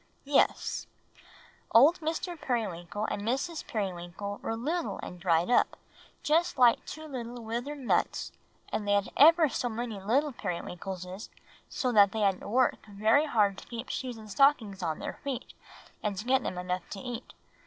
[0.25, 0.87] "Yes;
[1.75, 2.35] old Mr.
[2.35, 3.67] Periwinkle and Mrs.
[3.67, 5.77] Periwinkle were little and dried up,
[6.23, 8.31] just like two little withered nuts;
[8.69, 11.29] and they had ever so many little Periwinkleses, and
[11.69, 15.53] so they had to work very hard to keep shoes and stockings on their feet,
[16.01, 17.33] and to get them enough to eat.